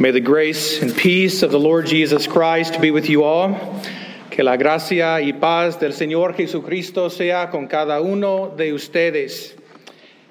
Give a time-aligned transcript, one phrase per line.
[0.00, 3.82] May the grace and peace of the Lord Jesus Christ be with you all.
[4.30, 9.52] Que la gracia y paz del Señor Jesucristo sea con cada uno de ustedes.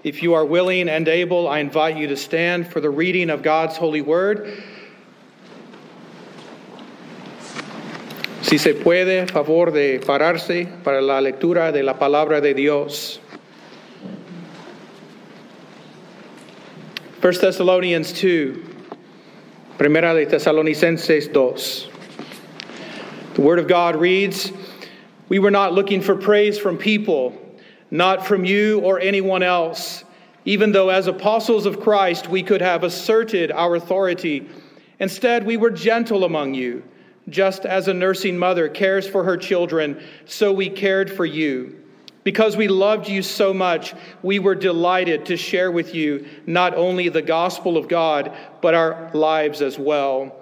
[0.03, 3.43] If you are willing and able, I invite you to stand for the reading of
[3.43, 4.51] God's holy word.
[8.41, 13.19] Si se puede, favor de pararse para la lectura de la palabra de Dios.
[17.21, 18.68] 1 Thessalonians 2,
[19.79, 21.89] Primera de Tesalonicenses 2.
[23.35, 24.51] The Word of God reads
[25.29, 27.33] We were not looking for praise from people,
[27.89, 30.03] not from you or anyone else,
[30.43, 34.49] even though as apostles of Christ we could have asserted our authority.
[34.99, 36.83] Instead, we were gentle among you,
[37.29, 41.81] just as a nursing mother cares for her children, so we cared for you.
[42.29, 47.09] Because we loved you so much, we were delighted to share with you not only
[47.09, 50.35] the gospel of God, but our lives as well.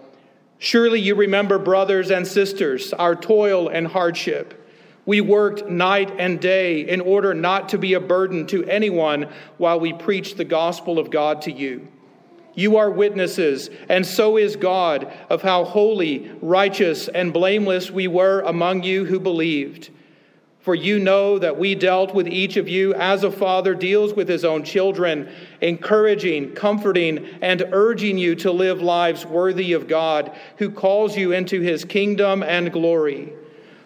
[0.58, 4.68] Surely you remember, brothers and sisters, our toil and hardship.
[5.05, 9.80] We worked night and day in order not to be a burden to anyone while
[9.80, 11.88] we preached the gospel of God to you.
[12.54, 18.41] You are witnesses, and so is God, of how holy, righteous, and blameless we were
[18.41, 19.91] among you who believed.
[20.68, 24.27] For you know that we dealt with each of you as a father deals with
[24.27, 25.29] his own children,
[25.62, 31.62] encouraging, comforting, and urging you to live lives worthy of God, who calls you into
[31.62, 33.32] his kingdom and glory.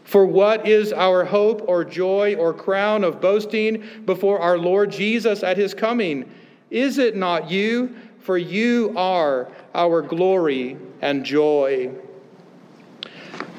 [0.05, 5.43] For what is our hope or joy or crown of boasting before our Lord Jesus
[5.43, 6.31] at his coming?
[6.71, 7.95] Is it not you?
[8.21, 11.91] For you are our glory and joy.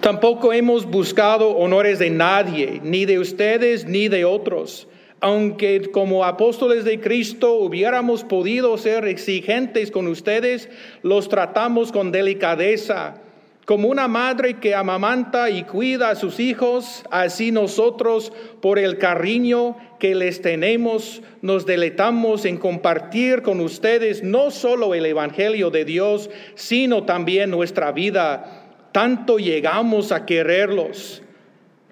[0.03, 4.89] Tampoco hemos buscado honores de nadie, ni de ustedes ni de otros.
[5.21, 10.69] Aunque como apóstoles de Cristo hubiéramos podido ser exigentes con ustedes,
[11.05, 13.23] los tratamos con delicadeza.
[13.65, 19.77] Como una madre que amamanta y cuida a sus hijos, así nosotros, por el cariño
[20.01, 26.29] que les tenemos, nos deletamos en compartir con ustedes no solo el Evangelio de Dios,
[26.57, 28.62] sino también nuestra vida
[28.93, 31.23] tanto llegamos a quererlos.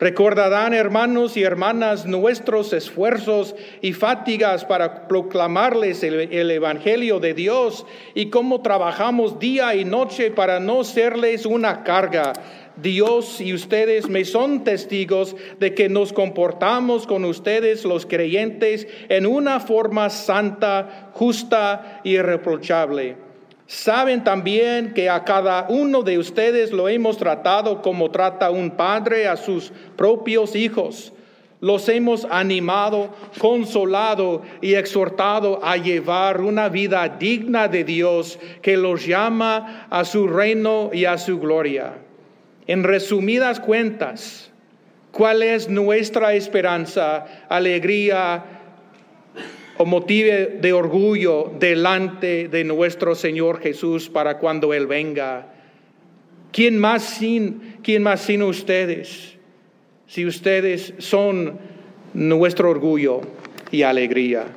[0.01, 7.85] Recordarán, hermanos y hermanas, nuestros esfuerzos y fatigas para proclamarles el, Evangelio de Dios
[8.15, 12.33] y cómo trabajamos día y noche para no serles una carga.
[12.81, 19.27] Dios y ustedes me son testigos de que nos comportamos con ustedes los creyentes en
[19.27, 23.30] una forma santa, justa y irreprochable.
[23.71, 29.29] Saben también que a cada uno de ustedes lo hemos tratado como trata un padre
[29.29, 31.13] a sus propios hijos.
[31.61, 39.07] Los hemos animado, consolado y exhortado a llevar una vida digna de Dios que los
[39.07, 41.93] llama a su reino y a su gloria.
[42.67, 44.51] En resumidas cuentas,
[45.13, 48.60] ¿cuál es nuestra esperanza, alegría,
[49.81, 55.55] o motive de orgullo delante de nuestro Señor Jesús para cuando Él venga.
[56.53, 59.39] ¿Quién más sin, quién más sin ustedes?
[60.07, 61.59] Si ustedes son
[62.13, 63.23] nuestro orgullo
[63.71, 64.49] y alegría.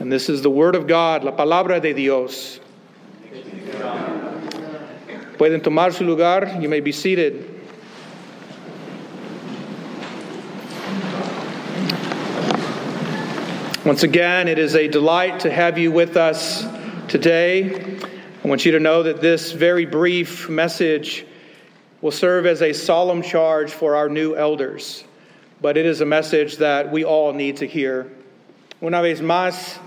[0.00, 2.58] And this is the word of God, la palabra de Dios.
[5.36, 6.58] Pueden tomar su lugar.
[6.62, 7.53] You may be seated.
[13.84, 16.64] Once again, it is a delight to have you with us
[17.06, 17.98] today.
[18.42, 21.26] I want you to know that this very brief message
[22.00, 25.04] will serve as a solemn charge for our new elders,
[25.60, 28.10] but it is a message that we all need to hear.
[28.82, 29.78] Una vez más,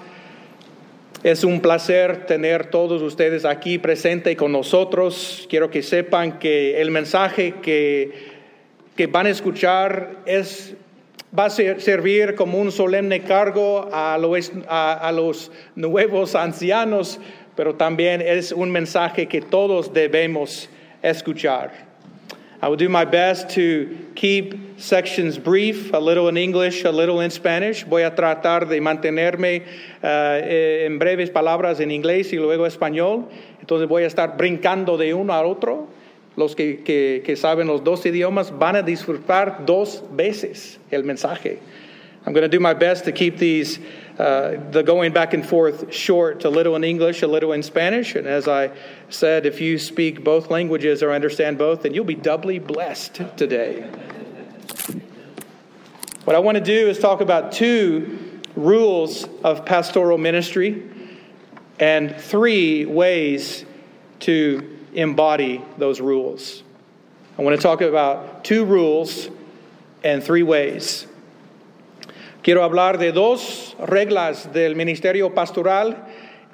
[1.23, 5.47] es un placer tener todos ustedes aquí presente con nosotros.
[5.49, 8.13] Quiero que sepan que el mensaje que,
[8.95, 10.75] que van a escuchar es
[11.37, 17.19] va a servir como un solemne cargo a los, a, los nuevos ancianos,
[17.55, 20.69] pero también es un mensaje que todos debemos
[21.01, 21.87] escuchar.
[22.59, 27.21] I will do my best to keep sections brief, a little in English, a little
[27.21, 27.85] in Spanish.
[27.85, 29.61] Voy a tratar de mantenerme
[30.03, 33.29] uh, en breves palabras en inglés y luego español.
[33.59, 35.87] Entonces voy a estar brincando de uno a otro
[36.37, 41.59] los que, que, que, saben los dos idiomas van a disfrutar dos veces el mensaje.
[42.25, 43.79] I'm going to do my best to keep these,
[44.19, 48.15] uh, the going back and forth short, a little in English, a little in Spanish.
[48.15, 48.71] And as I
[49.09, 53.89] said, if you speak both languages or understand both, then you'll be doubly blessed today.
[56.25, 60.83] What I want to do is talk about two rules of pastoral ministry
[61.79, 63.63] and three ways
[64.19, 66.63] to embody those rules.
[67.37, 69.29] I want to talk about two rules
[70.03, 71.07] and three ways.
[72.43, 75.95] Quiero hablar de dos reglas del ministerio pastoral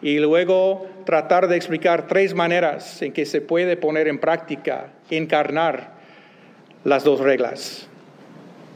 [0.02, 5.92] y luego tratar de explicar tres maneras en que se puede poner en práctica, encarnar
[6.84, 7.88] las dos reglas.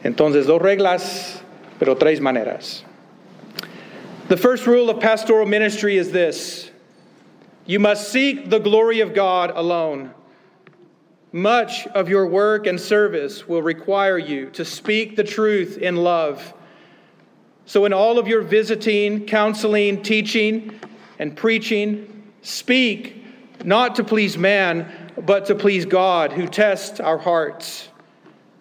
[0.03, 1.41] Entonces, dos reglas,
[1.79, 2.83] pero tres maneras.
[4.29, 6.71] The first rule of pastoral ministry is this
[7.67, 10.11] you must seek the glory of God alone.
[11.31, 16.55] Much of your work and service will require you to speak the truth in love
[17.67, 20.79] so, in all of your visiting, counseling, teaching,
[21.19, 23.25] and preaching, speak
[23.65, 27.89] not to please man, but to please God who tests our hearts.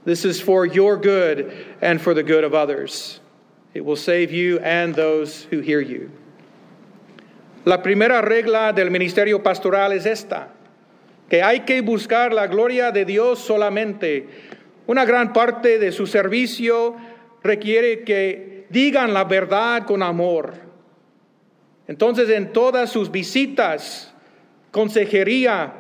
[0.05, 3.20] This is for your good and for the good of others.
[3.75, 6.11] It will save you and those who hear you.
[7.67, 10.51] La primera regla del ministerio pastoral es esta,
[11.29, 14.29] que hay que buscar la gloria de Dios solamente.
[14.87, 16.95] Una gran parte de su servicio
[17.43, 20.55] requiere que digan la verdad con amor.
[21.89, 24.15] Entonces en todas sus visitas,
[24.71, 25.73] consejería,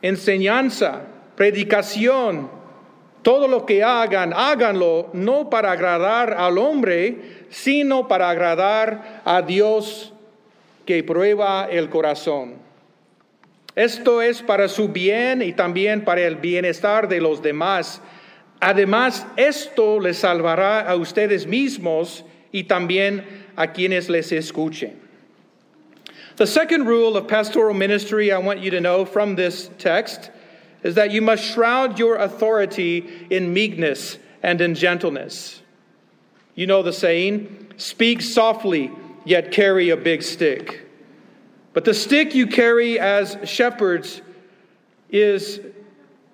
[0.00, 1.00] enseñanza,
[1.34, 2.52] predicación,
[3.22, 10.11] todo lo que hagan, háganlo no para agradar al hombre, sino para agradar a Dios
[10.84, 12.56] que prueba el corazón.
[13.74, 18.00] Esto es para su bien y también para el bienestar de los demás.
[18.60, 23.24] Además, esto les salvará a ustedes mismos y también
[23.56, 25.00] a quienes les escuchen.
[26.36, 30.30] The second rule of pastoral ministry I want you to know from this text
[30.82, 35.62] is that you must shroud your authority in meekness and in gentleness.
[36.54, 38.90] You know the saying, speak softly,
[39.24, 40.88] yet carry a big stick.
[41.72, 44.20] But the stick you carry as shepherds
[45.10, 45.60] is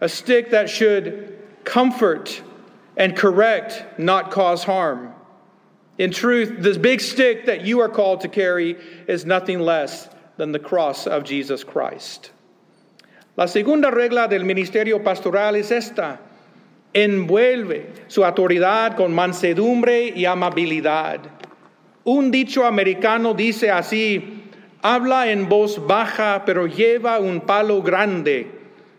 [0.01, 2.43] a stick that should comfort
[2.97, 5.15] and correct, not cause harm.
[5.99, 8.77] In truth, this big stick that you are called to carry
[9.07, 12.31] is nothing less than the cross of Jesus Christ.
[13.37, 16.19] La segunda regla del ministerio pastoral es esta.
[16.95, 21.38] Envuelve su autoridad con mansedumbre y amabilidad.
[22.11, 24.43] Un dicho americano dice así,
[24.81, 28.47] habla en voz baja, pero lleva un palo grande.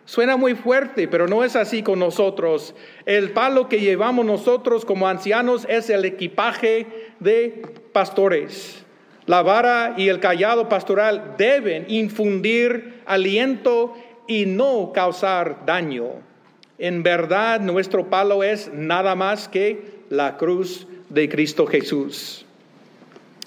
[0.06, 2.76] Suena muy fuerte, pero no es así con nosotros.
[3.08, 6.86] El palo que llevamos nosotros como ancianos es el equipaje
[7.20, 7.64] de
[7.94, 8.86] pastores.
[9.26, 13.96] La vara y el callado pastoral deben infundir aliento
[14.28, 16.10] y no causar daño.
[16.78, 22.46] En verdad, nuestro palo es nada más que la cruz de Cristo Jesús.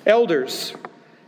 [0.07, 0.75] Elders,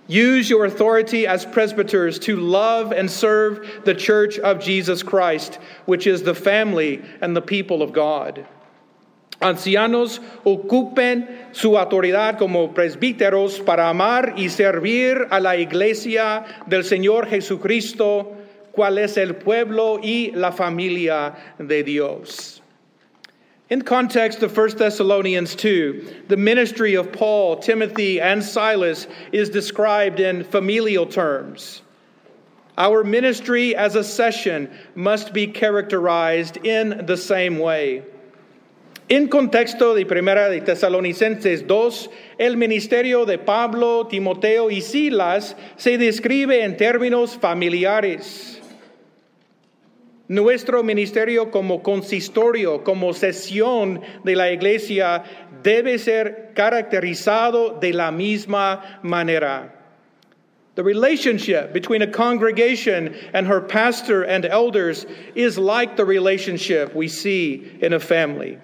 [0.06, 6.06] Use your authority as presbyters to love and serve the church of Jesus Christ, which
[6.06, 8.46] is the family and the people of God.
[9.40, 17.26] Ancianos, ocupen su autoridad como presbíteros para amar y servir a la iglesia del Señor
[17.26, 18.36] Jesucristo,
[18.72, 22.60] cual es el pueblo y la familia de Dios.
[23.74, 30.20] In context of 1 Thessalonians 2, the ministry of Paul, Timothy, and Silas is described
[30.20, 31.82] in familial terms.
[32.78, 38.04] Our ministry as a session must be characterized in the same way.
[39.10, 45.98] En contexto de Primera de Tesalonicenses 2, el ministerio de Pablo, Timoteo y Silas se
[45.98, 48.60] describe en términos familiares.
[50.28, 55.22] Nuestro ministerio como consistorio, como sesión de la iglesia,
[55.62, 59.70] debe ser caracterizado de la misma manera.
[60.76, 67.06] The relationship between a congregation and her pastor and elders is like the relationship we
[67.06, 68.58] see in a family.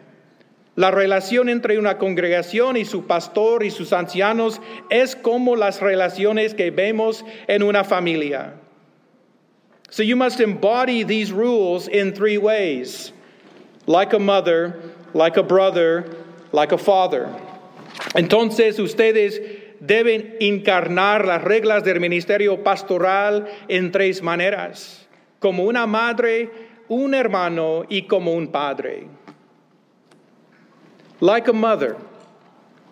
[0.76, 6.54] La relación entre una congregación y su pastor y sus ancianos es como las relaciones
[6.54, 8.54] que vemos en una familia.
[9.90, 13.12] So you must embody these rules in three ways
[13.86, 14.80] like a mother,
[15.14, 16.16] like a brother,
[16.52, 17.28] like a father.
[18.14, 19.38] Entonces ustedes
[19.84, 25.06] deben encarnar las reglas del ministerio pastoral en tres maneras,
[25.40, 26.48] como una madre,
[26.88, 29.08] un hermano y como un padre.
[31.20, 31.96] Like a mother,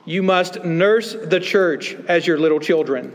[0.04, 3.12] you must nurse the church as your little children.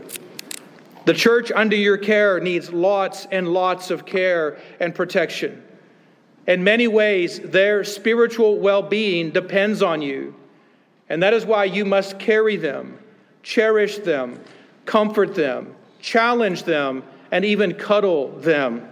[1.04, 5.62] The church under your care needs lots and lots of care and protection.
[6.46, 10.34] In many ways, their spiritual well being depends on you.
[11.08, 12.98] And that is why you must carry them,
[13.42, 14.40] cherish them,
[14.86, 18.88] comfort them, challenge them, and even cuddle them.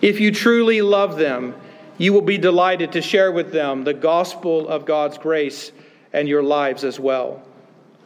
[0.00, 1.54] If you truly love them,
[1.98, 5.70] you will be delighted to share with them the gospel of God's grace
[6.12, 7.42] and your lives as well.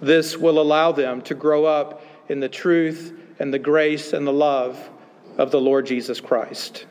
[0.00, 4.32] This will allow them to grow up in the truth and the grace and the
[4.32, 4.78] love
[5.38, 6.86] of the Lord Jesus Christ.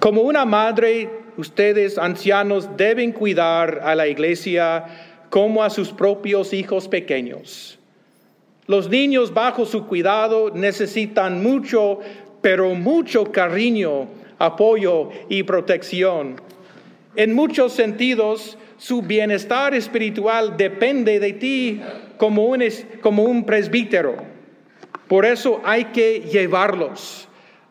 [0.00, 4.88] Como una madre, ustedes ancianos deben cuidar a la iglesia
[5.30, 7.76] como a sus propios hijos pequeños.
[8.68, 12.00] Los niños bajo su cuidado necesitan mucho,
[12.42, 14.08] pero mucho cariño,
[14.38, 16.40] apoyo y protección.
[17.16, 21.80] En muchos sentidos, su bienestar espiritual depende de ti
[22.18, 22.62] como un,
[23.00, 24.16] como un presbítero.
[25.08, 27.28] Por eso hay que llevarlos,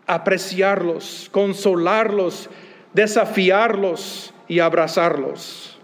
[0.08, 2.50] apreciarlos, consolarlos,
[2.94, 5.78] desafiarlos y abrazarlos.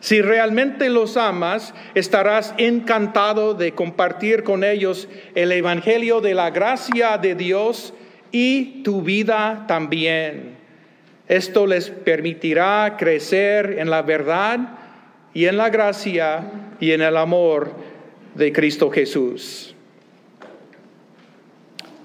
[0.00, 7.16] Si realmente los amas, estarás encantado de compartir con ellos el Evangelio de la gracia
[7.16, 7.94] de Dios
[8.30, 10.63] y tu vida también.
[11.28, 14.78] Esto les permitirá crecer en la verdad
[15.32, 16.44] y en la gracia
[16.80, 17.74] y en el amor
[18.34, 19.72] de Cristo Jesús.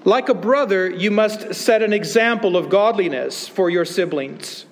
[0.04, 4.64] Like a brother, you must set an example of godliness for your siblings.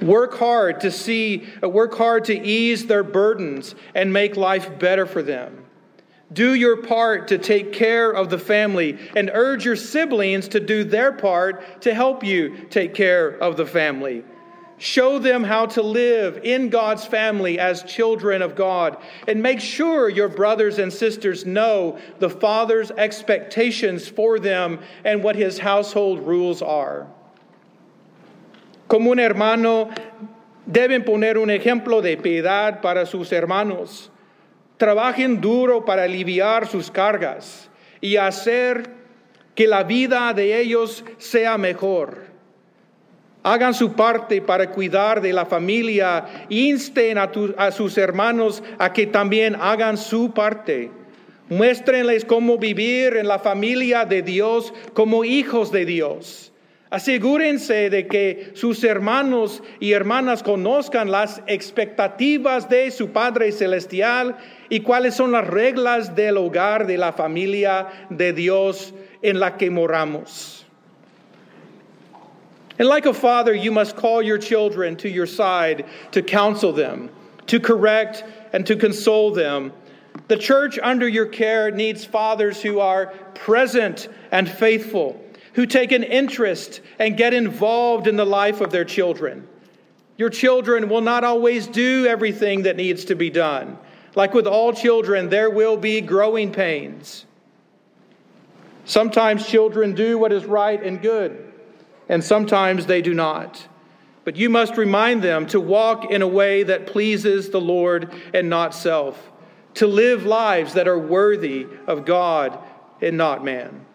[0.00, 5.22] Work hard to see, work hard to ease their burdens and make life better for
[5.22, 5.61] them.
[6.32, 10.84] Do your part to take care of the family and urge your siblings to do
[10.84, 14.24] their part to help you take care of the family.
[14.78, 18.96] Show them how to live in God's family as children of God.
[19.28, 25.36] And make sure your brothers and sisters know the Father's expectations for them and what
[25.36, 27.06] his household rules are.
[28.88, 29.92] Como un hermano,
[30.68, 34.10] deben poner un ejemplo de piedad para sus hermanos.
[34.82, 37.70] Trabajen duro para aliviar sus cargas
[38.00, 38.90] y hacer
[39.54, 42.24] que la vida de ellos sea mejor.
[43.44, 46.46] Hagan su parte para cuidar de la familia.
[46.48, 50.90] Insten a, sus hermanos a que también hagan su parte.
[51.48, 56.51] Muéstrenles cómo vivir en la familia de Dios como hijos de Dios.
[56.92, 64.36] Asegúrense de que sus hermanos y hermanas conozcan las expectativas de su Padre Celestial
[64.68, 69.70] y cuáles son las reglas del hogar de la familia de Dios en la que
[69.70, 70.66] moramos.
[72.78, 77.08] And like a father, you must call your children to your side to counsel them,
[77.46, 78.22] to correct,
[78.52, 79.72] and to console them.
[80.28, 85.18] The church under your care needs fathers who are present and faithful,
[85.54, 89.46] who take an interest and get involved in the life of their children.
[90.16, 93.78] Your children will not always do everything that needs to be done.
[94.14, 97.24] Like with all children, there will be growing pains.
[98.84, 101.52] Sometimes children do what is right and good
[102.12, 103.66] and sometimes they do not.
[104.24, 108.50] But you must remind them to walk in a way that pleases the Lord and
[108.50, 109.32] not self,
[109.74, 112.58] to live lives that are worthy of God
[113.00, 113.86] and not man.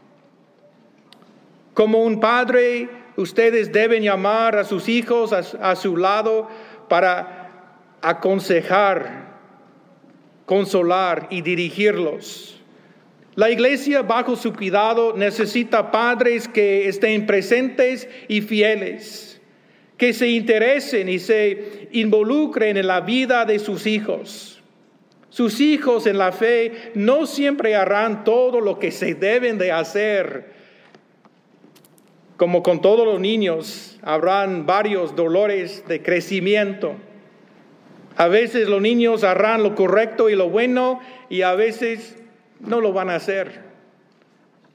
[1.78, 6.48] Como un padre, ustedes deben llamar a sus hijos a, su lado
[6.90, 9.38] para aconsejar,
[10.48, 12.60] consolar y dirigirlos.
[13.36, 19.40] La iglesia bajo su cuidado necesita padres que estén presentes y fieles,
[19.98, 24.64] que se interesen y se involucren en la vida de sus hijos.
[25.30, 30.57] Sus hijos en la fe no siempre harán todo lo que se deben de hacer.
[32.38, 36.96] Como con todos los niños, habrán varios dolores de crecimiento.
[38.16, 42.16] A veces los niños harán lo correcto y lo bueno y a veces
[42.60, 43.66] no lo van a hacer.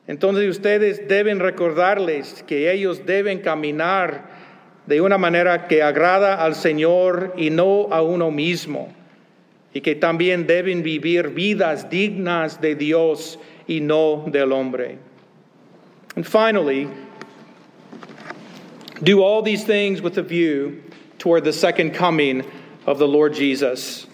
[0.09, 4.27] Entonces ustedes deben recordarles que ellos deben caminar
[4.87, 8.93] de una manera que agrada al Señor y no a uno mismo.
[9.73, 13.39] Y que también deben vivir vidas dignas de Dios
[13.69, 14.99] y no del hombre.
[16.15, 16.89] And finally,
[19.03, 20.83] do all these things with a view
[21.19, 22.45] toward the second coming
[22.87, 24.07] of the Lord Jesus.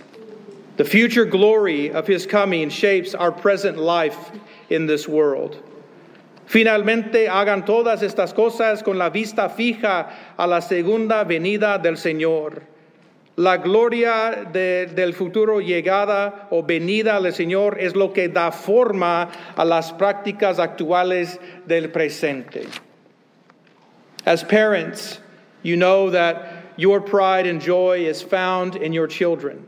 [0.76, 4.30] The future glory of his coming shapes our present life
[4.70, 5.62] in this world.
[6.46, 12.62] Finalmente, hagan todas estas cosas con la vista fija a la segunda venida del Señor.
[13.36, 19.28] La gloria de, del futuro llegada o venida del Señor es lo que da forma
[19.56, 22.66] a las prácticas actuales del presente.
[24.28, 25.20] As parents,
[25.62, 29.66] you know that your pride and joy is found in your children.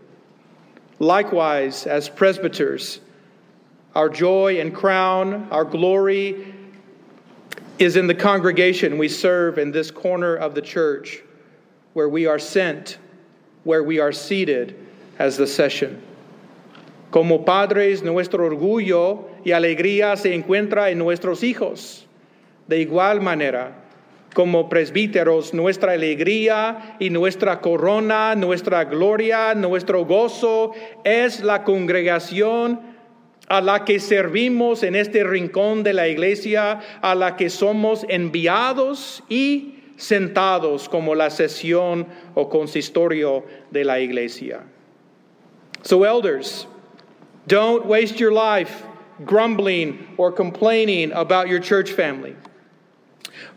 [0.98, 3.00] Likewise, as presbyters,
[3.94, 6.54] our joy and crown, our glory
[7.78, 11.22] is in the congregation we serve in this corner of the church,
[11.94, 12.98] where we are sent,
[13.64, 14.76] where we are seated
[15.18, 16.02] as the session.
[17.10, 22.02] Como padres, nuestro orgullo y alegría se encuentra en nuestros hijos.
[22.68, 23.74] De igual manera,
[24.34, 30.72] como presbíteros, nuestra alegría y nuestra corona, nuestra gloria, nuestro gozo
[31.04, 32.80] es la congregación
[33.49, 39.25] a la que servimos en este rincón de la iglesia, a la que somos enviados
[39.28, 44.60] y sentados como la sesión o consistorio de la iglesia.
[45.82, 46.66] So, elders,
[47.49, 48.84] don't waste your life
[49.25, 52.37] grumbling or complaining about your church family.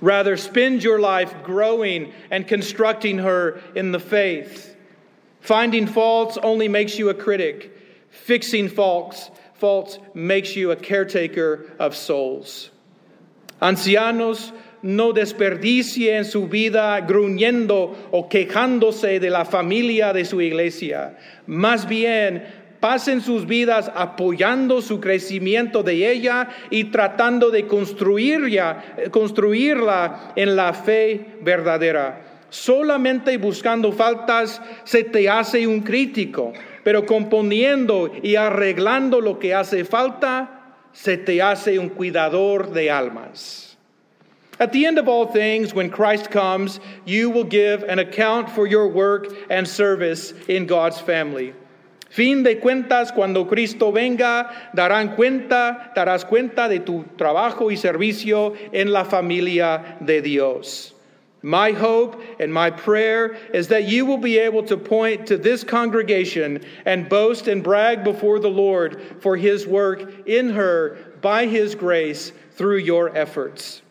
[0.01, 4.75] Rather, spend your life growing and constructing her in the faith.
[5.41, 7.71] Finding faults only makes you a critic.
[8.09, 12.69] Fixing faults, faults makes you a caretaker of souls.
[13.61, 14.51] Ancianos,
[14.83, 21.17] no desperdicie en su vida gruñendo o quejándose de la familia de su iglesia.
[21.47, 22.43] Más bien,
[22.83, 30.73] pasen sus vidas apoyando su crecimiento de ella y tratando de construirla, construirla en la
[30.73, 32.45] fe verdadera.
[32.49, 36.51] Solamente buscando faltas se te hace un crítico,
[36.83, 43.77] pero componiendo y arreglando lo que hace falta, se te hace un cuidador de almas.
[44.59, 48.67] At the end of all things, when Christ comes, you will give an account for
[48.67, 51.53] your work and service in God's family.
[52.13, 58.53] Fin de cuentas, cuando Cristo venga, darán cuenta, darás cuenta de tu trabajo y servicio
[58.71, 60.93] en la familia de Dios.
[61.41, 65.63] My hope and my prayer is that you will be able to point to this
[65.63, 71.73] congregation and boast and brag before the Lord for his work in her by his
[71.73, 73.81] grace through your efforts.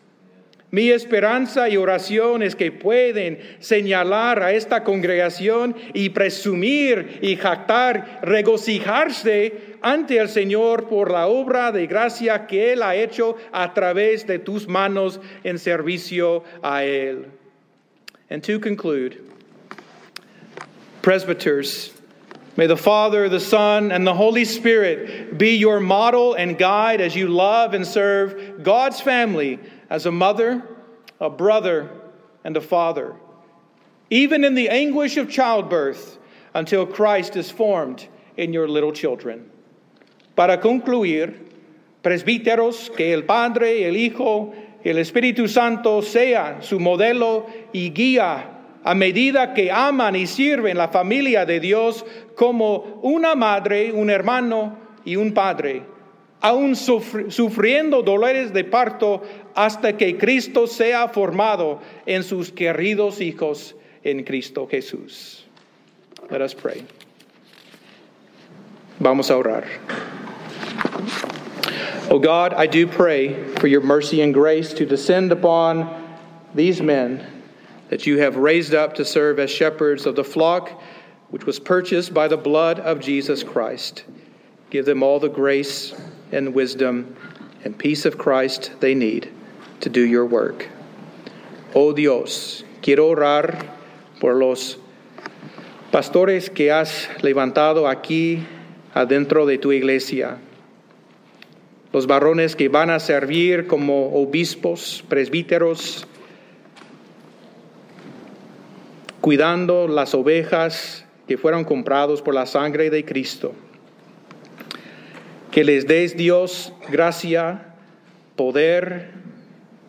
[0.73, 8.21] Mi esperanza y oración es que pueden señalar a esta congregación y presumir y jactar,
[8.23, 14.25] regocijarse ante el Señor por la obra de gracia que Él ha hecho a través
[14.25, 17.27] de tus manos en servicio a Él.
[18.31, 19.19] And to conclude,
[21.03, 21.91] presbyters,
[22.57, 27.15] May the Father, the Son, and the Holy Spirit be your model and guide as
[27.15, 29.59] you love and serve God's family
[29.93, 30.67] as a mother,
[31.21, 31.87] a brother,
[32.43, 33.15] and a father,
[34.09, 36.17] even in the anguish of childbirth
[36.55, 39.51] until Christ is formed in your little children.
[40.35, 41.35] Para concluir,
[42.03, 48.47] presbíteros, que el Padre, el Hijo, el Espíritu Santo sea su modelo y guía
[48.83, 52.03] a medida que aman y sirven la familia de Dios
[52.35, 54.75] como una madre, un hermano
[55.05, 55.85] y un padre,
[56.43, 59.23] aún sufriendo dolores de parto
[59.55, 65.43] hasta que Cristo sea formado en sus queridos hijos en Cristo Jesús.
[66.29, 66.83] Let us pray.
[68.99, 69.65] Vamos a orar.
[72.09, 75.89] Oh God, I do pray for your mercy and grace to descend upon
[76.53, 77.25] these men
[77.89, 80.81] that you have raised up to serve as shepherds of the flock
[81.29, 84.03] which was purchased by the blood of Jesus Christ.
[84.69, 85.93] Give them all the grace
[86.33, 87.15] and wisdom
[87.63, 89.31] and peace of Christ they need
[89.79, 90.67] to do your work.
[91.73, 93.57] Oh Dios, quiero orar
[94.19, 94.77] por los
[95.91, 98.45] pastores que has levantado aquí
[98.93, 100.37] adentro de tu iglesia,
[101.91, 106.07] los varones que van a servir como obispos, presbíteros,
[109.21, 113.53] cuidando las ovejas que fueron comprados por la sangre de Cristo.
[115.53, 117.61] Que les des Dios gracia,
[118.35, 119.11] poder,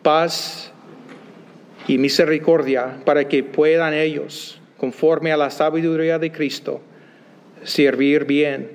[0.03, 0.71] paz
[1.87, 6.81] y misericordia para que puedan ellos, conforme a la sabiduría de Cristo,
[7.63, 8.69] servir bien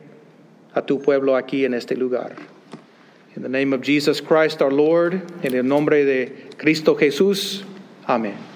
[0.74, 2.34] a tu pueblo aquí en este lugar.
[3.36, 7.62] In the name of Jesus Christ our Lord, en el nombre de Cristo Jesús.
[8.04, 8.49] Amén.